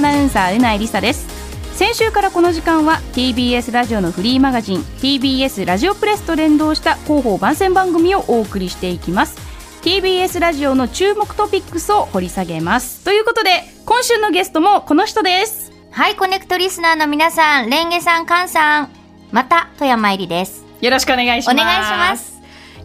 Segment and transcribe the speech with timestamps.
[0.00, 1.26] アナウンサーうないりさです。
[1.74, 9.36] 先週からこの時間は TBS ラジオのフリーマガジン TBS ラジオプレスと連動した広報番宣番組をお送りしていきます。
[9.82, 13.04] TBS ラジオの注目トピックスを掘り下げます。
[13.04, 13.50] ということで
[13.84, 15.70] 今週のゲストもこの人です。
[15.90, 18.88] はい、コネクトリスナーの皆さん、レンゲさん、カンさん、
[19.32, 20.64] また富山入りです。
[20.80, 21.54] よろしくお願いします。
[21.54, 22.29] お願いします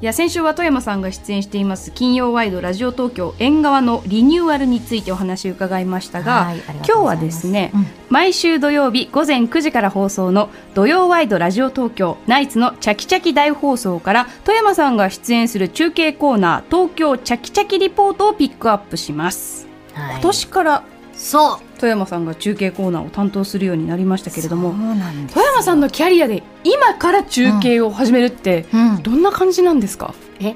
[0.06, 7.88] いや先週は富山さんが出演しています金曜ワイドラジオ東京縁側のリニューアルについてお話を伺いましたが、今日はですね、うん。
[8.12, 19.66] 毎週土曜日午前9時から放送の土曜ワイドラジオ東京ナイツのチャキチャキ大放送から富山さんが出演する中継コーナー東京チャキチャキリポートをピックアップします、
[19.96, 20.12] はい。
[20.12, 20.84] 今年から
[21.16, 21.65] そう。
[21.78, 29.04] 富山さんが中継コーナーを担当するようになりましたけれども富山さんのキャリアで今から中継を始めるって、うん。
[29.04, 30.14] どんな感じなんですか？
[30.40, 30.56] え、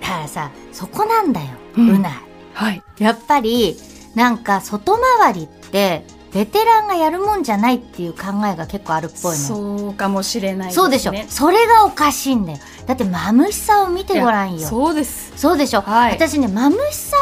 [0.00, 2.12] だからさ、そこなんだよ、うんうない。
[2.54, 3.76] はいやっぱり、
[4.14, 9.34] なんか、外回りって、ベテランがやるもんじゃないっていう考えが結構あるっぽいのよ。
[9.36, 11.12] そうかもしれないねそうでしょ。
[11.28, 12.58] それがおかしいんだよ。
[12.86, 14.66] だって、マムシさんを見てごらんよ。
[14.66, 17.20] そうですそうでしょ、はい私ねマムシさん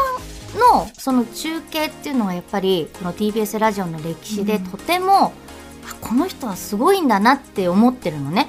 [0.60, 4.64] のその中継っていうのはやっぱりこの TBS ラジオの歴史でうん。
[4.66, 5.32] とても、
[5.88, 8.46] あこの人はすごいんだなって思ってるのね。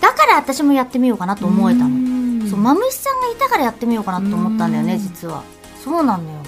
[0.00, 5.00] だから私もやってみようかなと思えたの、のそうマムシさんがいたからやってみようかなと思ったんだよねうん。
[5.00, 5.42] 実は。
[5.82, 6.38] そうなんだよ。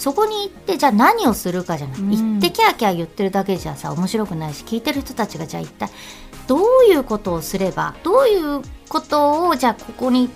[0.00, 2.10] そこに行ってじゃあ何をするかじゃない、うん。
[2.10, 5.90] 行ってキャーキャー言ってるだけじゃさ面白くないし聞いてる人たちがじゃあ一体
[6.46, 10.34] どういうことをすればどういうことをじゃあここに行っ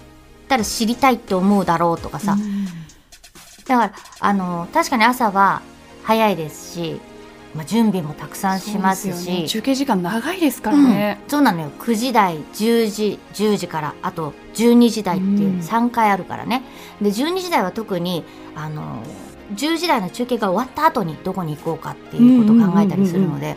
[0.48, 2.36] たら知りたいって思うだろうとかさ、
[3.67, 5.62] だからあの確かに朝は
[6.03, 7.01] 早いですし、
[7.55, 9.42] まあ、準備もたくさんしますし。
[9.42, 9.48] ね。
[9.48, 11.70] 中継時間長いですからね、うん、そうなのよ。
[11.79, 15.58] 9時台10時10時からあと12時台っていううん。
[15.61, 16.63] 3回あるからね、
[17.01, 19.02] で12時台は特にあの
[19.55, 23.57] 10時台の中継が終わった後にどこに行こうかっていうことを考えたりするので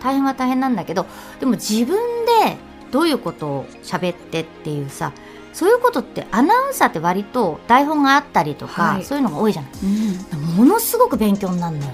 [0.00, 1.06] 大変は大変なんだけど
[1.40, 1.98] でも自分
[2.44, 2.56] で
[2.90, 5.12] どういうことを喋ってっていうさ
[5.56, 9.04] そういうことってアナウンサーって割と台本があったりとか、はい。
[9.04, 9.70] そういうのが多いじゃない。
[9.82, 10.54] うん。
[10.54, 11.92] ものすごく勉強になるのよ。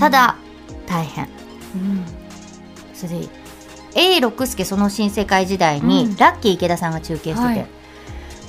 [0.00, 0.34] た、だ
[0.84, 1.28] 大変。
[1.76, 2.04] うん。
[2.92, 3.28] それで
[3.94, 6.16] A 六輔その新世界時代に、うん。
[6.16, 7.66] ラッキー池田さんが中継してて、はい。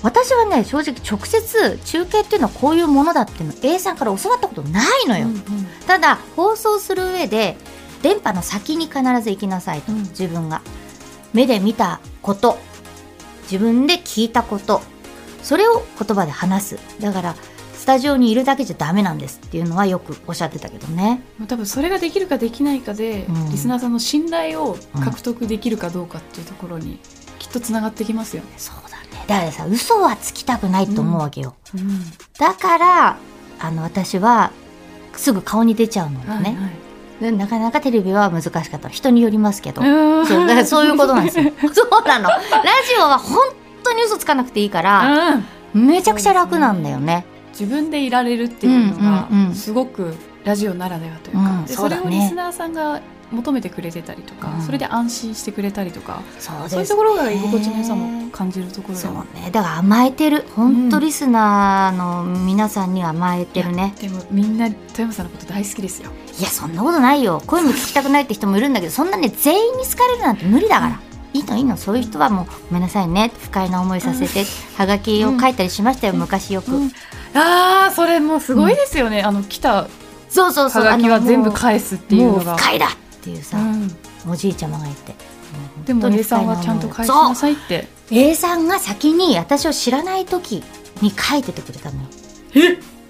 [0.01, 5.43] 私はね正直直接中継っていうのはこういうものだっていうの A さんから教わったことないのよ、うんうん。
[5.85, 7.55] ただ放送する上で
[8.01, 9.99] 電波の先に必ず行きなさいと、うん。
[10.05, 10.63] 自分が。
[11.33, 12.57] 目で見たこと
[13.43, 14.81] 自分で聞いたこと
[15.41, 16.79] それを言葉で話す。
[16.99, 17.35] だから
[17.73, 21.21] スタジオにいるだけじゃダメなんですっていうのはよくおっしゃってたけどね。
[21.47, 23.51] 多分それができるかできないかで、うん。
[23.51, 26.99] リスナーさんの信頼を獲得できるかどうかっていうところに
[27.39, 28.53] きっとつながってきますよね。
[28.55, 29.25] そうだね。
[29.27, 32.01] だからさ嘘はつきたくないと思うわけよ、うん。
[32.39, 33.17] だから
[33.59, 34.51] あの私は
[35.17, 36.53] すぐ顔に出ちゃうのね、はいはい。
[36.53, 36.57] で
[37.31, 38.89] なかなかテレビは難しかった。
[38.89, 40.25] 人によりますけど、うん。
[40.25, 41.51] そうだからそういうことなんですよ。
[41.73, 42.29] そうなの。
[42.29, 42.39] ラ
[42.87, 43.39] ジオは本
[43.83, 45.35] 当に嘘つかなくていいから
[45.73, 45.87] うん。
[45.87, 47.25] めちゃくちゃ楽なんだよね。
[47.51, 52.01] 自分でいられるっていうのがすごくラジオならではというか、うんでそうだね。
[52.03, 52.99] それをリスナーさんが
[53.33, 54.61] 求めてくれてたりとか、うん。
[54.61, 59.49] それで安心してくれたりとか、そうそういうところが居心地の良さも感じるところでそうね。
[59.51, 60.45] だから甘えてる。
[60.55, 66.11] 本当リスナーの皆さんには甘えてるね、でもみんな富山さんのこと大好きですよ。
[66.39, 67.41] いやそんなことないよ。
[67.45, 70.99] 声も聞きたくないって人もいるんだけどそんなね全員に好かれるなんて無理だから、
[71.33, 71.77] いいのいいの。
[71.77, 73.31] そういう人はもうごめんなさいね。
[73.39, 74.45] 不快な思いさせて、
[74.77, 76.91] はがきを書いたりしましたよ、昔よく、うん。
[77.35, 79.87] ああそれもすごいですよね、あの来た
[80.29, 80.83] そうそうそう。
[80.83, 82.55] はがきは全部返すっていうのが。
[82.57, 82.89] 不快だっ
[83.23, 83.95] ていうさ、うん。
[84.31, 85.15] おじいちゃまがいて。
[85.85, 87.87] でも A さんはちゃんと返しなさいって。
[88.11, 90.63] A さんが先に私を知らない時
[91.01, 92.07] に書いててくれたのよ。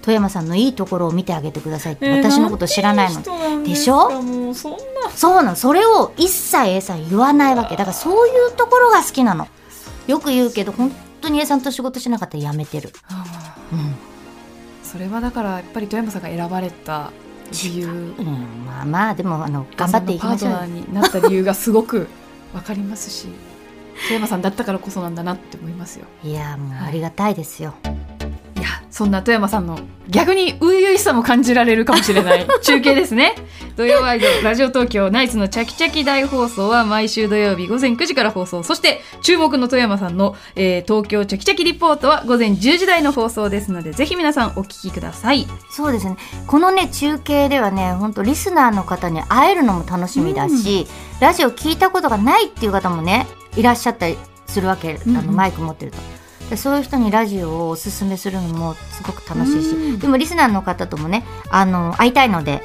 [0.02, 3.64] 富山さんのいいところを見てあげてくださいって、私のこと知らないの。
[3.64, 4.22] でしょ？
[4.22, 5.56] もうそうなの。
[5.56, 7.78] それを一切 A さん言わないわけ。
[7.78, 9.48] だからそういうところが好きなの。
[10.08, 10.92] よく言うけど本
[11.22, 12.92] 当に A さんと仕事しなかったらやめてる、
[13.72, 13.96] うん。
[14.84, 17.14] それはだからやっぱり富山さんが選ばれた
[17.64, 17.88] 理由。
[17.88, 17.90] う
[18.22, 20.52] ん、まあまあでもあの頑張っていきましょう。
[20.52, 22.08] パートナーになった理由がすごく
[22.54, 23.28] わかりますし
[24.04, 26.06] 富山さんだったからこそなんだなって思いますよ。
[26.24, 27.74] いやもうありがたいですよ、
[28.58, 29.80] いやそんな富山さんの
[30.10, 32.48] 逆に初々しさも感じられるかもしれない。
[32.62, 33.36] 中継ですね
[33.76, 45.48] 土曜ワイドラジオ東京ナイツのチャキチャキ大放送は毎週土曜日午前9時から放送そして注目の富山さんの、えー東京チャキチャキリポートは午前10時台の放送ですのでぜひ皆さんお聞きください。
[45.72, 46.18] そうですね。
[46.46, 50.86] このね中継ではね本当リスナーの方に会えるのも楽しみだし、
[51.20, 53.26] ラジオ聞いたことがないっていう方もね
[53.56, 55.98] いらっしゃったりするわけ、うんあのマイク持ってると。
[56.50, 60.00] でそういう人にラジオをおすすめするのもすごく楽しいし、うん。
[60.00, 62.62] でもリスナーの方ともねあの会いたいので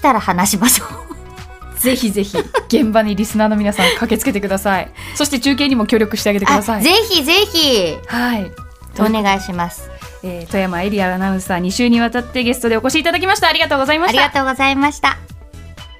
[0.00, 1.78] 来たら話しましょう。
[1.78, 2.36] ぜひぜひ
[2.68, 4.90] 現場にリスナーの皆さん駆けつけてください。
[5.14, 6.80] そして中継にも協力してあげてください。
[6.80, 7.98] あぜひぜひ。
[8.06, 8.50] はい。
[8.98, 9.90] お願いします。
[10.22, 13.48] えー富山エリアアナウンサー2週にわたってゲストでお越しいただきました。
[13.48, 15.18] ありがとうございまありしたがとうございました。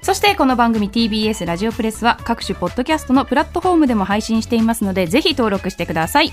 [0.01, 6.31] そしてこの番組 TBS ラジオプレスは各種ポッドキャストのプラットフォームでも配信していますのでぜひ登録してください。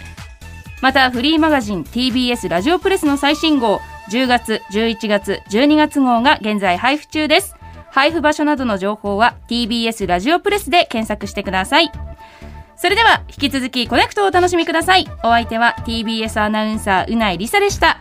[0.80, 3.80] またフリーマガジン TBS ラジオプレスの最新号
[4.10, 7.57] 10月11月12月号が現在配布中です
[7.98, 11.90] 配布場所などの情報は TBS ラジオプレスで検索してください。
[12.76, 15.08] それでは引き続きコネクトをお楽しみください。
[15.24, 17.98] お相手は TBS アナウンサーうないりさでした。